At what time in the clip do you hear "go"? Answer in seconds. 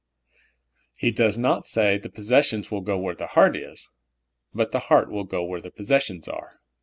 2.81-2.97, 5.25-5.43